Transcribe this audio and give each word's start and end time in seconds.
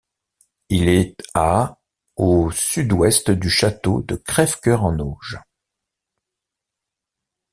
Il 0.69 0.89
est 0.89 1.15
à 1.35 1.77
au 2.15 2.49
sud-ouest 2.49 3.29
du 3.29 3.51
château 3.51 4.01
de 4.01 4.15
Crèvecœur-en-Auge. 4.15 5.39